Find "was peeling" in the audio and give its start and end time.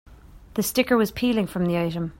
0.97-1.45